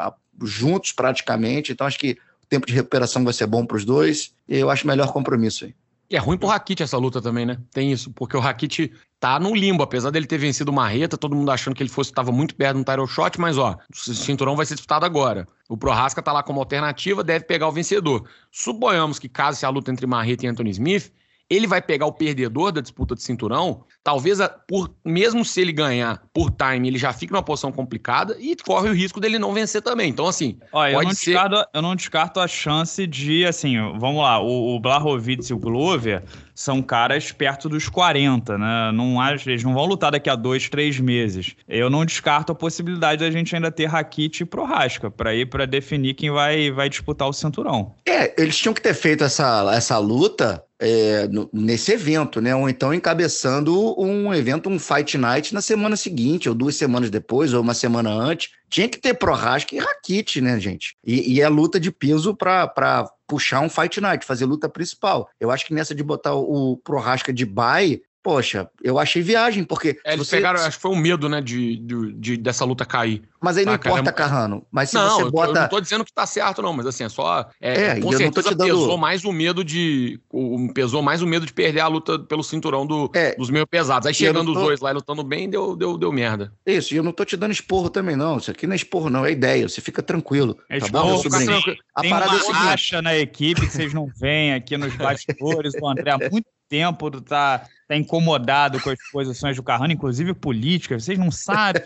[0.43, 2.17] juntos praticamente, então acho que
[2.51, 4.33] tempo de recuperação vai ser bom para os dois.
[4.49, 5.75] E eu acho melhor compromisso aí.
[6.11, 7.57] E é ruim pro Rakit essa luta também, né?
[7.73, 11.37] Tem isso, porque o Rakit tá no limbo, apesar dele ter vencido o Marreta, todo
[11.37, 14.57] mundo achando que ele fosse estava muito perto no title shot, mas ó, o cinturão
[14.57, 15.47] vai ser disputado agora.
[15.69, 18.29] O Prohaska tá lá como alternativa, deve pegar o vencedor.
[18.51, 21.13] Suponhamos que caso a luta entre Marreta e Anthony Smith,
[21.51, 26.23] ele vai pegar o perdedor da disputa de cinturão, talvez por mesmo se ele ganhar
[26.33, 29.83] por time, ele já fica numa posição complicada e corre o risco dele não vencer
[29.83, 30.09] também.
[30.09, 31.31] Então, assim, Olha, pode eu não ser...
[31.33, 35.59] Descarto, eu não descarto a chance de, assim, vamos lá, o, o Blahovic e o
[35.59, 36.23] Glover
[36.55, 38.93] são caras perto dos 40, né?
[38.93, 41.57] Não acho, eles não vão lutar daqui a dois, três meses.
[41.67, 45.67] Eu não descarto a possibilidade da gente ainda ter Rakit e Prohaska para ir para
[45.67, 47.95] definir quem vai, vai disputar o cinturão.
[48.07, 52.57] É, eles tinham que ter feito essa, essa luta é, nesse evento, né?
[52.57, 57.53] Ou então encabeçando um evento, um Fight Night na semana seguinte, ou duas semanas depois,
[57.53, 58.51] ou uma semana antes.
[58.69, 60.97] Tinha que ter Prohaska e Rakit, né, gente?
[61.05, 65.29] E, e é luta de peso para puxar um Fight Night, fazer luta principal.
[65.39, 69.99] Eu acho que nessa de botar o Prohaska de bye, Poxa, eu achei viagem, porque.
[70.05, 70.37] É, eles você...
[70.37, 73.23] pegaram, acho que foi um medo, né, de, de, de dessa luta cair.
[73.41, 74.67] Mas aí tá, não importa, Carrano.
[74.71, 75.51] Mas se não, você bota.
[75.51, 77.49] Eu não tô dizendo que tá certo, não, mas assim, é só.
[77.59, 78.67] É, é com certeza dando...
[78.67, 80.21] pesou mais o medo de.
[80.29, 83.67] O, pesou mais o medo de perder a luta pelo cinturão do, é, dos meio
[83.67, 84.07] pesados.
[84.07, 84.59] Aí chegando tô...
[84.59, 86.53] os dois lá lutando bem, deu, deu, deu merda.
[86.67, 88.37] Isso, e eu não tô te dando esporro também, não.
[88.37, 89.67] Isso aqui não é esporro, não, é ideia.
[89.67, 90.59] Você fica tranquilo.
[90.69, 91.77] É tá esporro, bom, meu sobrinho?
[91.95, 95.73] A Tem parada uma é racha na equipe que vocês não veem aqui nos bastidores.
[95.81, 101.05] o André há muito tempo tá, tá incomodado com as posições do Carrano, inclusive políticas.
[101.05, 101.83] Vocês não sabem.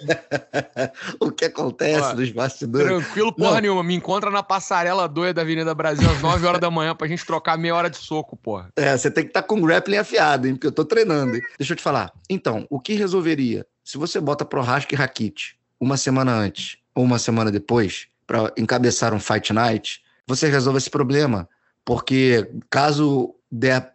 [1.18, 2.86] o que acontece Ó, nos bastidores.
[2.86, 3.60] Tranquilo, porra não.
[3.62, 3.82] nenhuma.
[3.82, 7.24] Me encontra na passarela doida da Avenida Brasil às 9 horas da manhã pra gente
[7.24, 8.68] trocar meia hora de soco, porra.
[8.76, 10.54] É, você tem que estar tá com o grappling afiado, hein?
[10.54, 11.34] Porque eu tô treinando.
[11.36, 11.42] Hein?
[11.58, 12.12] Deixa eu te falar.
[12.28, 13.66] Então, o que resolveria?
[13.82, 19.14] Se você bota Prohaska e Rakit uma semana antes ou uma semana depois para encabeçar
[19.14, 21.48] um Fight Night, você resolve esse problema.
[21.84, 23.34] Porque caso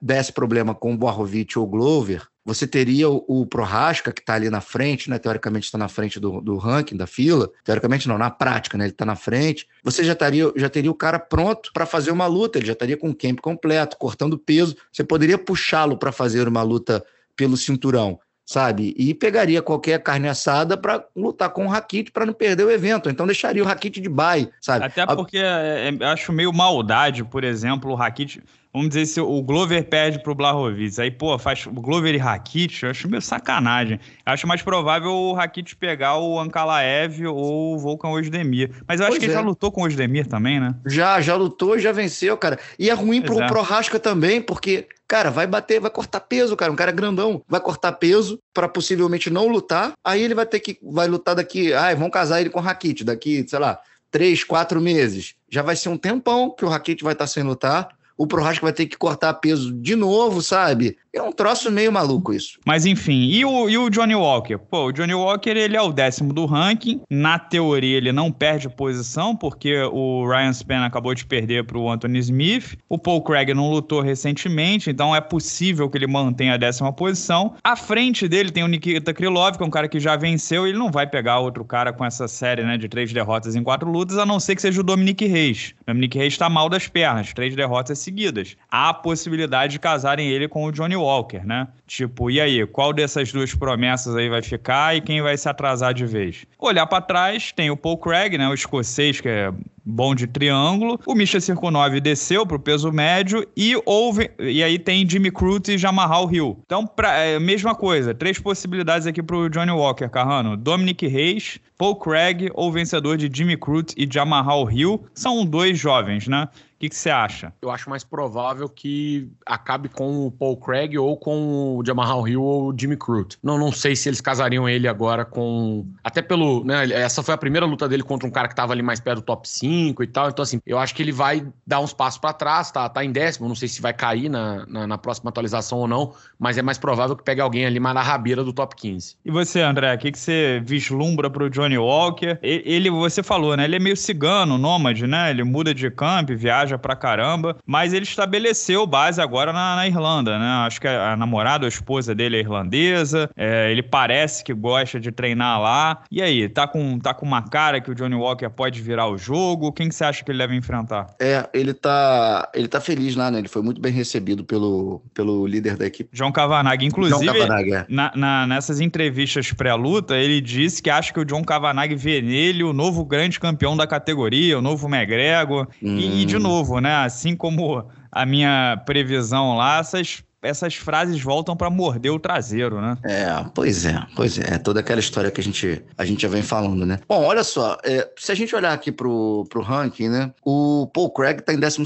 [0.02, 4.34] desse problema com o Boarovic ou o Glover, você teria o, o Prohaska, que está
[4.34, 5.20] ali na frente, né?
[5.20, 7.50] teoricamente está na frente do, do ranking, da fila.
[7.64, 8.86] Teoricamente não, na prática, né?
[8.86, 9.68] ele está na frente.
[9.84, 12.98] Você já, taria, já teria o cara pronto para fazer uma luta, ele já estaria
[12.98, 14.76] com o camp completo, cortando peso.
[14.92, 17.04] Você poderia puxá-lo para fazer uma luta
[17.36, 18.20] pelo cinturão
[18.50, 18.96] sabe?
[18.98, 23.08] E pegaria qualquer carne assada para lutar com o Rakit para não perder o evento.
[23.08, 24.86] Então deixaria o Rakit de bye, sabe?
[24.86, 28.42] Até porque é, é, acho meio maldade, por exemplo, o Rakit.
[28.74, 31.00] Vamos dizer se o Glover perde pro Blahovic.
[31.02, 34.00] Aí, pô, faz o Glover e Rakit, eu acho meio sacanagem.
[34.26, 38.72] Acho mais provável o Rakit pegar o Ankalaev ou o Volkan Ozdemir.
[38.88, 39.28] Mas eu acho pois que é.
[39.30, 40.76] ele já lutou com o Ozdemir também, né?
[40.86, 42.60] Já, já lutou e já venceu, cara.
[42.78, 43.48] E é ruim pois pro é.
[43.48, 46.72] Prohaska também, porque Cara, vai bater, vai cortar peso, cara.
[46.72, 49.94] Um cara grandão vai cortar peso para possivelmente não lutar.
[50.04, 50.78] Aí ele vai ter que.
[50.84, 51.74] Vai lutar daqui.
[51.74, 53.80] Ai, vão casar ele com o Rakit daqui, sei lá,
[54.12, 55.34] três, quatro meses.
[55.50, 57.90] Já vai ser um tempão que o Rakit vai estar sem lutar.
[58.20, 60.98] O Prohaska vai ter que cortar peso de novo, sabe?
[61.14, 62.60] É um troço meio maluco isso.
[62.66, 64.58] Mas enfim, e o, e o Johnny Walker?
[64.58, 67.02] Pô, o Johnny Walker, ele é o décimo do ranking.
[67.10, 71.90] Na teoria, ele não perde posição, porque o Ryan Spann acabou de perder para o
[71.90, 72.78] Anthony Smith.
[72.88, 77.56] O Paul Craig não lutou recentemente, então é possível que ele mantenha a décima posição.
[77.64, 80.72] À frente dele tem o Nikita Krylov, que é um cara que já venceu, e
[80.72, 83.90] ele não vai pegar outro cara com essa série né, de três derrotas em quatro
[83.90, 85.74] lutas, a não ser que seja o Dominic Reis.
[85.82, 88.58] O Dominic Reis está mal das pernas, três derrotas seguidas.
[88.70, 91.68] Há a possibilidade de casarem ele com o Johnny Walker, né?
[91.88, 95.94] Tipo, e aí, qual dessas duas promessas aí vai ficar e quem vai se atrasar
[95.94, 96.46] de vez?
[96.58, 99.54] Olhar para trás, tem o Paul Craig, né, o escocês que é
[99.86, 101.00] bom de triângulo.
[101.06, 105.78] O Misha Cirkunov desceu pro peso médio e houve e aí tem Jimmy Crute e
[105.78, 106.60] Jamarral Hill.
[106.66, 110.56] Então, pra, é, mesma coisa, três possibilidades aqui pro Johnny Walker, Carrano.
[110.56, 115.04] Dominic Reis, Paul Craig ou vencedor de Jimmy Crute e Jamarral Hill.
[115.14, 116.48] São dois jovens, né?
[116.80, 117.54] O que você acha?
[117.62, 122.42] Eu acho mais provável que acabe com o Paul Craig ou com o Jamarral Hill
[122.42, 123.38] ou o Jimmy Crute.
[123.44, 125.86] Não, não sei se eles casariam ele agora com.
[126.02, 126.64] Até pelo.
[126.64, 129.18] Né, essa foi a primeira luta dele contra um cara que tava ali mais perto
[129.18, 130.30] do top 5 e tal.
[130.30, 133.12] Então, assim, eu acho que ele vai dar uns passos para trás, tá, tá em
[133.12, 133.50] décimo.
[133.50, 136.78] Não sei se vai cair na, na, na, próxima atualização ou não, mas é mais
[136.78, 139.18] provável que pegue alguém ali mais na rabeira do top 15.
[139.26, 142.40] E você, André, o que, que você vislumbra pro Johnny Walker?
[142.42, 143.66] Ele, você falou, né?
[143.66, 145.30] Ele é meio cigano, nômade, né?
[145.30, 149.88] Ele muda de campo, viaja viaja pra caramba, mas ele estabeleceu base agora na, na
[149.88, 150.46] Irlanda, né?
[150.68, 155.00] Acho que a, a, namorada, a esposa dele é irlandesa, é, ele parece que gosta
[155.00, 156.04] de treinar lá.
[156.12, 159.18] E aí, tá com, tá com uma cara que o Johnny Walker pode virar o
[159.18, 159.72] jogo?
[159.72, 161.08] Quem que você acha que ele deve enfrentar?
[161.20, 163.40] É, ele tá, ele tá feliz lá, né?
[163.40, 166.10] Ele foi muito bem recebido pelo, pelo líder da equipe.
[166.14, 167.86] João Cavanagh, inclusive, Cavanagh, é.
[167.90, 172.64] na, na, nessas entrevistas pré-luta, ele disse que acha que o John Cavanagh vê nele
[172.64, 175.68] o novo grande campeão da categoria, o novo McGregor.
[175.82, 175.98] Hum.
[175.98, 176.96] E, e, de novo, novo, né?
[176.96, 182.98] Assim como a minha previsão lá, essas essas frases voltam para morder o traseiro, né?
[183.04, 184.54] É, pois é, pois é.
[184.54, 184.58] é.
[184.58, 187.02] Toda aquela história que a gente, a gente já vem falando, né?
[187.10, 190.32] Bom, olha só, é, se a gente olhar aqui pro, pro ranking, né?
[190.46, 191.84] O Paul Craig tá em 12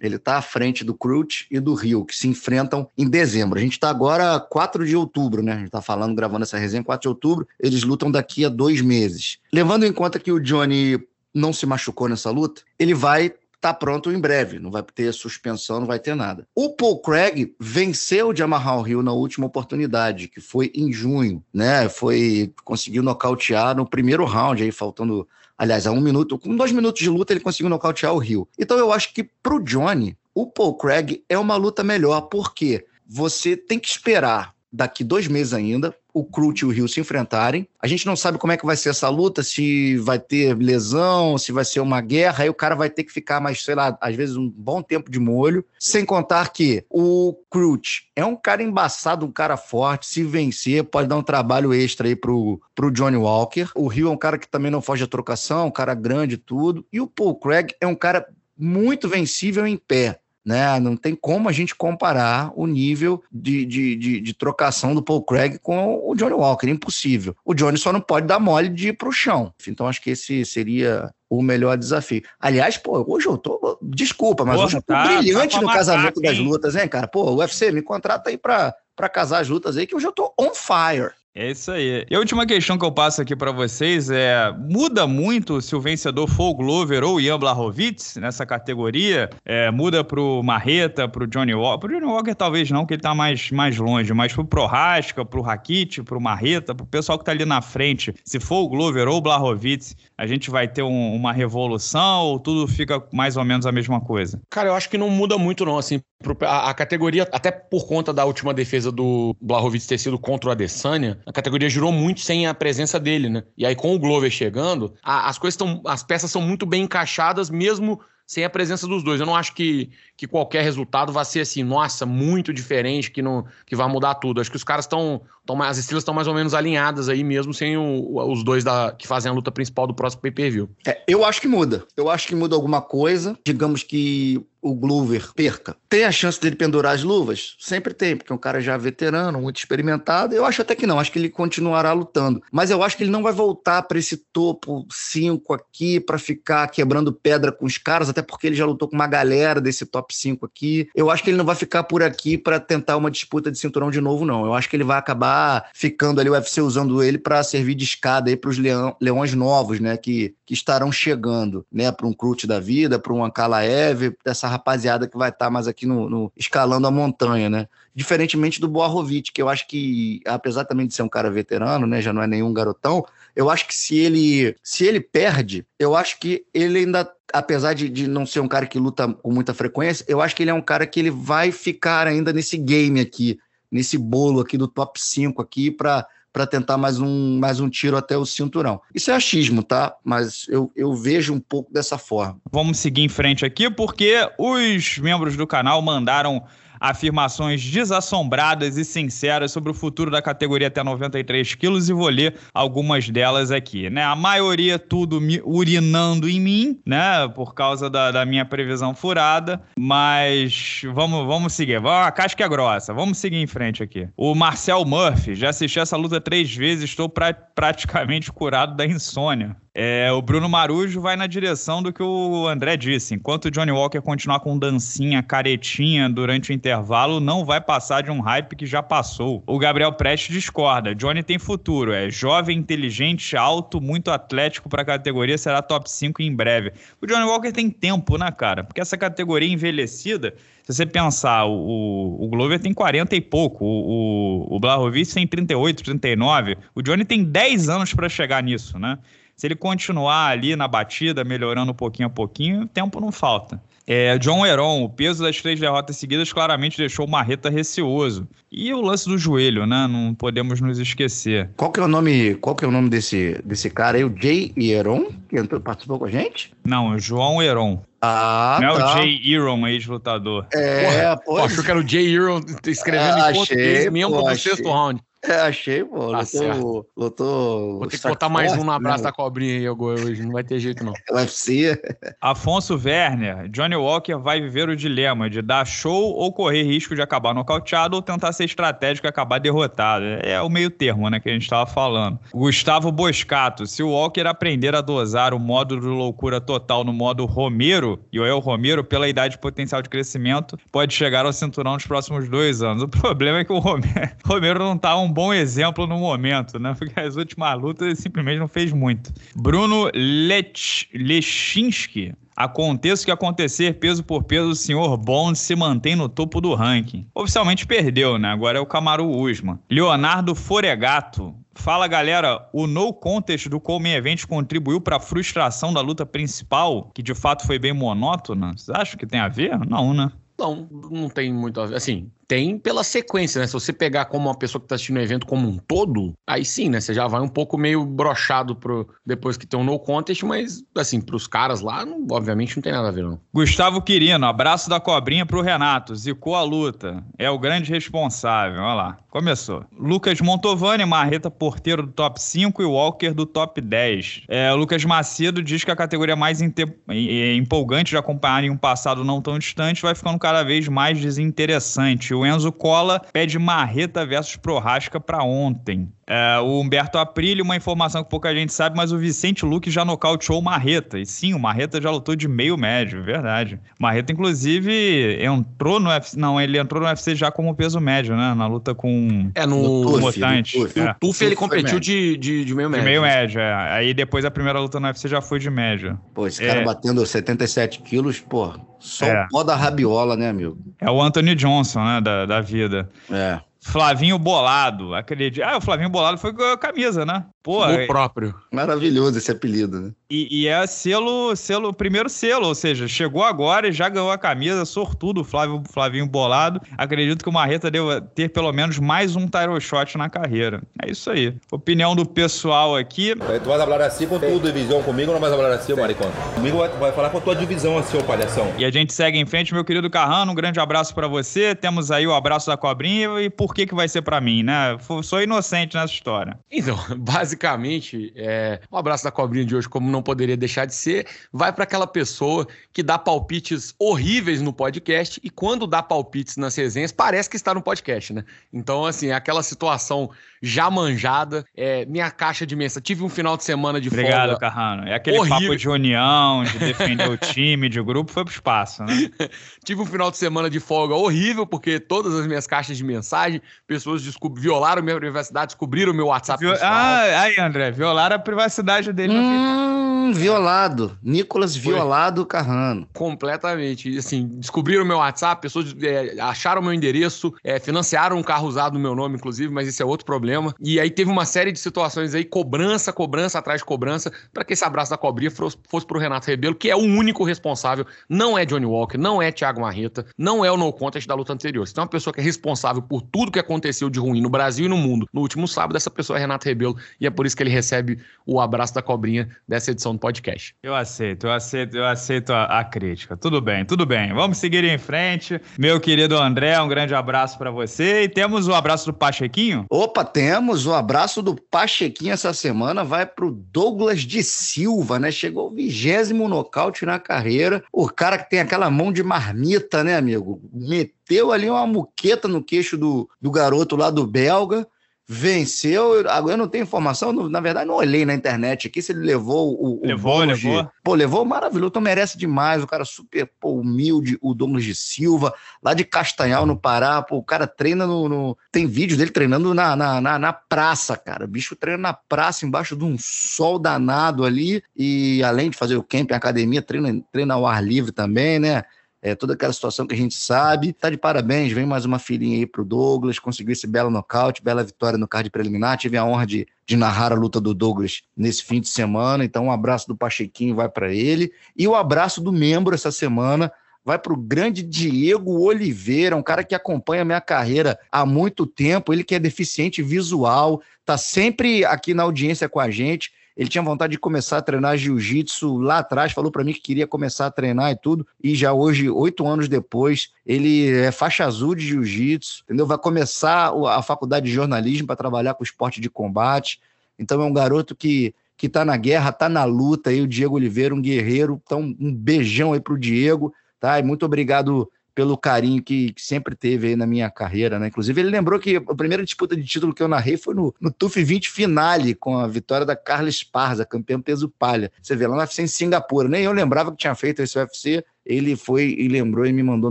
[0.00, 3.58] Ele tá à frente do Crute e do Rio, que se enfrentam em dezembro.
[3.58, 5.54] A gente tá agora 4 de outubro, né?
[5.54, 7.48] A gente tá falando, gravando essa resenha 4 de outubro.
[7.58, 9.38] Eles lutam daqui a dois meses.
[9.52, 10.96] Levando em conta que o Johnny
[11.34, 14.58] não se machucou nessa luta, ele vai tá pronto em breve.
[14.58, 16.46] Não vai ter suspensão, não vai ter nada.
[16.54, 21.88] O Paul Craig venceu o Jamarral Hill na última oportunidade, que foi em junho, né?
[21.88, 27.02] Foi conseguiu nocautear no primeiro round, aí faltando, aliás, a um minuto, com dois minutos
[27.02, 28.48] de luta ele conseguiu nocautear o Hill.
[28.58, 33.56] Então eu acho que pro Johnny, o Paul Craig é uma luta melhor, porque você
[33.56, 37.68] tem que esperar daqui dois meses ainda, o Crute e o Rio se enfrentarem.
[37.80, 41.38] A gente não sabe como é que vai ser essa luta, se vai ter lesão,
[41.38, 43.96] se vai ser uma guerra, aí o cara vai ter que ficar mais, sei lá,
[44.00, 45.64] às vezes um bom tempo de molho.
[45.78, 51.08] Sem contar que o Crute é um cara embaçado, um cara forte, se vencer, pode
[51.08, 53.68] dar um trabalho extra aí pro, pro Johnny Walker.
[53.74, 56.38] O Rio é um cara que também não foge à trocação, um cara grande e
[56.38, 56.86] tudo.
[56.92, 58.26] E o Paul Craig é um cara
[58.60, 60.19] muito vencível em pé.
[60.44, 60.80] Né?
[60.80, 65.22] Não tem como a gente comparar o nível de, de, de, de, trocação do Paul
[65.22, 67.36] Craig com o Johnny Walker, impossível.
[67.44, 69.52] O Johnny só não pode dar mole de ir pro chão.
[69.68, 72.22] Então acho que esse seria o melhor desafio.
[72.40, 73.78] Aliás, pô, hoje eu tô.
[73.82, 77.06] Desculpa, mas Porra, hoje eu tô tá, brilhante tá no casamento das lutas, hein, cara?
[77.06, 80.34] Pô, UFC, me contrata aí pra, pra casar as lutas aí, que hoje eu tô
[80.38, 81.12] on fire.
[81.32, 82.04] É isso aí.
[82.10, 85.80] E a última questão que eu passo aqui para vocês é: muda muito se o
[85.80, 89.30] vencedor for o Glover ou o Ian Blachowicz nessa categoria?
[89.44, 91.86] É, muda pro Marreta, pro Johnny Walker?
[91.86, 95.40] Pro Johnny Walker talvez não, que ele tá mais, mais longe, mas pro Prohaska, pro
[95.40, 99.18] Rakit, pro Marreta, pro pessoal que tá ali na frente, se for o Glover ou
[99.18, 103.66] o Blachowicz, a gente vai ter um, uma revolução ou tudo fica mais ou menos
[103.66, 104.40] a mesma coisa?
[104.50, 106.00] Cara, eu acho que não muda muito não, assim,
[106.44, 110.52] a, a categoria, até por conta da última defesa do Blachowicz ter sido contra o
[110.52, 113.44] Adesanya, a categoria girou muito sem a presença dele, né?
[113.56, 116.84] E aí com o Glover chegando, a, as coisas estão, as peças são muito bem
[116.84, 119.18] encaixadas, mesmo sem a presença dos dois.
[119.18, 123.46] Eu não acho que, que qualquer resultado vai ser assim, nossa, muito diferente, que não
[123.64, 124.38] que vai mudar tudo.
[124.38, 125.22] Acho que os caras estão,
[125.62, 129.08] as estrelas estão mais ou menos alinhadas aí mesmo sem o, os dois da, que
[129.08, 130.68] fazem a luta principal do próximo pay-per-view.
[130.86, 131.86] É, eu acho que muda.
[131.96, 133.34] Eu acho que muda alguma coisa.
[133.46, 135.76] Digamos que o Glover perca.
[135.88, 137.56] Tem a chance dele pendurar as luvas?
[137.58, 140.34] Sempre tem, porque é um cara já veterano, muito experimentado.
[140.34, 142.42] Eu acho até que não, acho que ele continuará lutando.
[142.52, 146.68] Mas eu acho que ele não vai voltar para esse topo 5 aqui para ficar
[146.68, 150.09] quebrando pedra com os caras, até porque ele já lutou com uma galera desse top
[150.14, 150.88] 5 aqui.
[150.94, 153.90] Eu acho que ele não vai ficar por aqui para tentar uma disputa de cinturão
[153.90, 154.44] de novo, não.
[154.44, 157.84] Eu acho que ele vai acabar ficando ali, o UFC usando ele para servir de
[157.84, 162.12] escada aí para os leão, leões novos, né, que, que estarão chegando, né, para um
[162.12, 166.08] Crute da vida, para um Ankalaev, dessa rapaziada que vai estar tá mais aqui no,
[166.08, 167.66] no, escalando a montanha, né?
[167.94, 172.00] Diferentemente do Boarovic, que eu acho que, apesar também de ser um cara veterano, né?
[172.00, 176.18] Já não é nenhum garotão, eu acho que se ele se ele perde, eu acho
[176.18, 180.04] que ele ainda apesar de, de não ser um cara que luta com muita frequência,
[180.08, 183.38] eu acho que ele é um cara que ele vai ficar ainda nesse game aqui,
[183.70, 187.96] nesse bolo aqui do top 5 aqui para para tentar mais um, mais um tiro
[187.96, 188.80] até o cinturão.
[188.94, 189.96] Isso é achismo, tá?
[190.04, 192.40] Mas eu, eu vejo um pouco dessa forma.
[192.50, 196.44] Vamos seguir em frente aqui, porque os membros do canal mandaram
[196.80, 202.34] afirmações desassombradas e sinceras sobre o futuro da categoria até 93 quilos e vou ler
[202.54, 204.02] algumas delas aqui, né?
[204.02, 207.28] A maioria tudo urinando em mim, né?
[207.34, 211.80] Por causa da, da minha previsão furada, mas vamos, vamos seguir.
[211.80, 214.08] Vamos, a casca é grossa, vamos seguir em frente aqui.
[214.16, 219.56] O Marcel Murphy, já assisti essa luta três vezes, estou pra, praticamente curado da insônia.
[219.72, 223.14] É, o Bruno Marujo vai na direção do que o André disse.
[223.14, 228.10] Enquanto o Johnny Walker continuar com dancinha, caretinha durante o intervalo, não vai passar de
[228.10, 229.44] um hype que já passou.
[229.46, 230.92] O Gabriel Prestes discorda.
[230.92, 231.92] Johnny tem futuro.
[231.92, 236.72] É jovem, inteligente, alto, muito atlético para a categoria, será top 5 em breve.
[237.00, 238.64] O Johnny Walker tem tempo, né, cara?
[238.64, 244.48] Porque essa categoria envelhecida, se você pensar, o, o Glover tem 40 e pouco, o,
[244.48, 246.58] o, o Blahovic tem 38, 39.
[246.74, 248.98] O Johnny tem 10 anos para chegar nisso, né?
[249.40, 253.58] Se ele continuar ali na batida, melhorando pouquinho a pouquinho, tempo não falta.
[253.86, 258.28] É, John Heron, o peso das três derrotas seguidas claramente deixou o Marreta receoso.
[258.52, 259.86] E o lance do joelho, né?
[259.90, 261.48] Não podemos nos esquecer.
[261.56, 264.04] Qual que é o nome, qual que é o nome desse, desse cara aí?
[264.04, 266.52] O Jay Heron, que entrou, participou com a gente?
[266.62, 267.80] Não, é o João Heron.
[268.02, 268.80] Ah, Não tá.
[268.82, 270.46] é o Jay Heron, ex-lutador.
[270.52, 271.38] É, pô.
[271.38, 274.52] Achou que era o Jay Heron escrevendo É, em português mesmo pô, achei.
[274.52, 275.00] sexto round.
[275.22, 276.10] É, achei, pô.
[276.10, 276.86] Tá lutou, certo.
[276.96, 277.78] lutou.
[277.78, 279.10] Vou ter que botar mais um no abraço né?
[279.10, 280.94] da cobrinha aí agora hoje, não vai ter jeito não.
[281.10, 281.78] UFC.
[282.20, 287.02] Afonso Werner, Johnny Walker vai viver o dilema de dar show ou correr risco de
[287.02, 290.04] acabar nocauteado ou tentar ser estratégico e acabar derrotado.
[290.22, 292.18] É o meio termo, né, que a gente estava falando.
[292.32, 297.26] Gustavo Boscato, se o Walker aprender a dosar o modo de loucura total no modo
[297.26, 301.74] Romero, e o El Romero, pela idade e potencial de crescimento, pode chegar ao cinturão
[301.74, 302.82] nos próximos dois anos.
[302.82, 306.74] O problema é que o Romero, Romero não tá um bom exemplo no momento, né?
[306.78, 309.12] Porque as últimas lutas ele simplesmente não fez muito.
[309.34, 312.14] Bruno Lech, Lechinski.
[312.36, 316.54] Aconteça o que acontecer, peso por peso, o senhor Bond se mantém no topo do
[316.54, 317.06] ranking.
[317.14, 318.28] Oficialmente perdeu, né?
[318.28, 319.58] Agora é o Camaro Usman.
[319.68, 321.34] Leonardo Foregato.
[321.54, 326.90] Fala galera, o no contest do Come Event contribuiu para a frustração da luta principal,
[326.94, 328.52] que de fato foi bem monótona?
[328.56, 329.58] Vocês acham que tem a ver?
[329.68, 330.10] Não, né?
[330.38, 331.76] Não, não tem muito a ver.
[331.76, 333.46] Assim, tem pela sequência, né?
[333.48, 336.44] Se você pegar como uma pessoa que tá assistindo o evento como um todo, aí
[336.44, 336.80] sim, né?
[336.80, 340.62] Você já vai um pouco meio brochado pro, depois que tem um no contest, mas,
[340.78, 343.18] assim, pros caras lá, não- obviamente não tem nada a ver, não.
[343.34, 345.96] Gustavo Quirino, abraço da cobrinha pro Renato.
[345.96, 347.02] Zicou a luta.
[347.18, 348.60] É o grande responsável.
[348.62, 348.96] Olha lá.
[349.10, 349.64] Começou.
[349.76, 354.22] Lucas Montovani, marreta porteiro do top 5 e Walker do top 10.
[354.28, 356.40] É, Lucas Macedo diz que a categoria mais
[356.88, 362.14] empolgante de acompanhar em um passado não tão distante vai ficando cada vez mais desinteressante.
[362.24, 365.92] Enzo Cola pede marreta versus Prorasca para ontem.
[366.12, 369.84] É, o Humberto Aprilio, uma informação que pouca gente sabe, mas o Vicente Luque já
[369.84, 370.98] nocauteou o Marreta.
[370.98, 373.60] E sim, o Marreta já lutou de meio médio, verdade.
[373.78, 376.18] O Marreta, inclusive, entrou no UFC.
[376.18, 378.34] Não, ele entrou no UFC já como peso médio, né?
[378.34, 380.58] Na luta com É, No no, Tuf, no Mutante.
[380.58, 380.80] no Tuf.
[380.80, 382.84] É, Tuf ele competiu de, de, de meio de médio.
[382.88, 383.72] meio médio, é.
[383.72, 385.96] Aí depois a primeira luta no UFC já foi de médio.
[386.12, 386.48] Pô, esse É.
[386.48, 389.24] cara batendo 77 quilos, pô, só É.
[389.26, 390.58] o pó da rabiola, né, amigo?
[390.80, 392.00] É o Anthony Johnson, né?
[392.00, 392.90] Da, da vida.
[393.10, 393.38] É.
[393.60, 395.42] Flavinho Bolado, acredito.
[395.44, 397.24] Ah, o Flavinho Bolado foi com a camisa, né?
[397.42, 398.34] Pô, O próprio.
[398.52, 399.90] Maravilhoso esse apelido, né?
[400.10, 404.18] E, e é selo, selo, primeiro selo, ou seja, chegou agora e já ganhou a
[404.18, 406.60] camisa, sortudo, Flávio, Flavinho Bolado.
[406.76, 410.62] Acredito que o Marreta deva ter pelo menos mais um title shot na carreira.
[410.84, 411.34] É isso aí.
[411.50, 413.14] Opinião do pessoal aqui.
[413.14, 416.10] Tu vas hablar assim com tua divisão comigo ou não vais falar assim, maricão?
[416.34, 418.52] Comigo vai, vai falar com tua divisão assim, ô palhação.
[418.58, 420.32] E a gente segue em frente, meu querido Carrano.
[420.32, 421.54] Um grande abraço pra você.
[421.54, 423.20] Temos aí o abraço da cobrinha.
[423.20, 424.76] E por que que vai ser pra mim, né?
[425.02, 426.38] Sou inocente nessa história.
[426.50, 431.06] Então, basicamente, é, o abraço da cobrinha de hoje, como não poderia deixar de ser,
[431.32, 436.54] vai para aquela pessoa que dá palpites horríveis no podcast e quando dá palpites nas
[436.54, 438.24] resenhas, parece que está no podcast, né?
[438.52, 440.10] Então, assim, é aquela situação
[440.42, 442.82] já manjada, é, minha caixa de mensagem.
[442.82, 444.40] Tive um final de semana de Obrigado, folga.
[444.40, 444.88] Carrano.
[444.88, 445.38] É aquele Horrível.
[445.40, 448.94] papo de união, de defender o time, de grupo, foi pro espaço, né?
[449.64, 453.40] Tive um final de semana de folga horrível, porque todas as minhas caixas de mensagem,
[453.66, 454.02] pessoas
[454.36, 456.56] violaram minha privacidade, descobriram meu WhatsApp Viol-.
[456.62, 459.14] Ah, aí, André, violaram a privacidade dele.
[459.14, 460.96] Hum, Hum, violado.
[461.02, 462.88] Nicolas Violado Carrano.
[462.94, 463.98] Completamente.
[463.98, 468.80] Assim, descobriram meu WhatsApp, pessoas é, acharam meu endereço, é, financiaram um carro usado no
[468.80, 470.54] meu nome, inclusive, mas isso é outro problema.
[470.58, 474.54] E aí teve uma série de situações aí, cobrança, cobrança atrás de cobrança, para que
[474.54, 477.84] esse abraço da cobrinha fosse, fosse pro Renato Rebelo, que é o único responsável.
[478.08, 481.34] Não é Johnny Walker, não é Thiago Marreta, não é o no contest da luta
[481.34, 481.68] anterior.
[481.68, 484.64] Se tem uma pessoa que é responsável por tudo que aconteceu de ruim no Brasil
[484.64, 487.36] e no mundo no último sábado, essa pessoa é Renato Rebelo, e é por isso
[487.36, 490.54] que ele recebe o abraço da cobrinha dessa edição do podcast.
[490.62, 493.16] Eu aceito, eu aceito, eu aceito a, a crítica.
[493.16, 494.12] Tudo bem, tudo bem.
[494.12, 495.40] Vamos seguir em frente.
[495.58, 498.02] Meu querido André, um grande abraço para você.
[498.02, 499.66] E temos o abraço do Pachequinho?
[499.70, 502.82] Opa, temos o abraço do Pachequinho essa semana.
[502.82, 505.10] Vai pro Douglas de Silva, né?
[505.10, 507.62] Chegou o vigésimo nocaute na carreira.
[507.72, 510.40] O cara que tem aquela mão de marmita, né, amigo?
[510.52, 514.66] Meteu ali uma muqueta no queixo do, do garoto lá do belga
[515.12, 516.08] venceu.
[516.08, 519.60] Agora eu não tenho informação, na verdade, não olhei na internet aqui se ele levou
[519.60, 519.84] o.
[519.84, 520.62] Levou, levou.
[520.62, 520.68] De...
[520.84, 522.62] Pô, levou maravilhoso, então merece demais.
[522.62, 527.02] O cara super pô, humilde, o Douglas de Silva, lá de Castanhal, no Pará.
[527.02, 528.08] Pô, o cara treina no.
[528.08, 528.38] no...
[528.52, 531.24] Tem vídeo dele treinando na, na, na, na, praça, cara.
[531.24, 534.62] O bicho treina na praça, embaixo de um sol danado ali.
[534.76, 538.62] E além de fazer o camping, academia, treina, treina ao ar livre também, né?
[539.02, 540.72] É, toda aquela situação que a gente sabe.
[540.72, 544.62] Tá de parabéns, vem mais uma filhinha aí pro Douglas, conseguiu esse belo nocaute, bela
[544.62, 545.78] vitória no card preliminar.
[545.78, 549.46] Tive a honra de, de narrar a luta do Douglas nesse fim de semana, então
[549.46, 551.32] um abraço do Pachequinho vai para ele.
[551.56, 553.50] E o abraço do membro essa semana
[553.82, 558.92] vai para o grande Diego Oliveira, um cara que acompanha minha carreira há muito tempo,
[558.92, 563.10] ele que é deficiente visual, tá sempre aqui na audiência com a gente.
[563.36, 566.86] Ele tinha vontade de começar a treinar jiu-jitsu lá atrás, falou para mim que queria
[566.86, 568.06] começar a treinar e tudo.
[568.22, 572.66] E já hoje, oito anos depois, ele é faixa azul de jiu-jitsu, entendeu?
[572.66, 576.60] Vai começar a faculdade de jornalismo para trabalhar com esporte de combate.
[576.98, 580.36] Então é um garoto que que tá na guerra, tá na luta aí, o Diego
[580.36, 581.38] Oliveira, um guerreiro.
[581.44, 583.78] Então, um beijão aí pro Diego, tá?
[583.78, 587.68] E muito obrigado pelo carinho que, sempre teve aí na minha carreira, né?
[587.68, 590.70] Inclusive, ele lembrou que a primeira disputa de título que eu narrei foi no, no
[590.70, 594.70] TUF 20 finale, com a vitória da Carla Esparza, campeã peso palha.
[594.82, 596.08] Você vê lá no UFC em Singapura.
[596.08, 597.84] Nem eu lembrava que tinha feito esse UFC.
[598.04, 599.70] Ele foi e lembrou e me mandou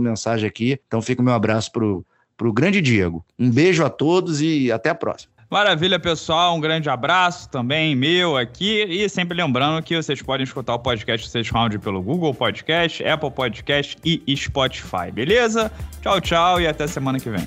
[0.00, 0.78] mensagem aqui.
[0.86, 2.04] Então fica o meu abraço pro,
[2.36, 3.24] pro grande Diego.
[3.38, 5.39] Um beijo a todos e até a próxima.
[5.50, 6.54] Maravilha, pessoal.
[6.54, 8.84] Um grande abraço também meu aqui.
[8.84, 13.32] E sempre lembrando que vocês podem escutar o podcast Stage Round pelo Google Podcast, Apple
[13.32, 15.10] Podcast e Spotify.
[15.12, 15.72] Beleza?
[16.00, 17.44] Tchau, tchau e até semana que vem.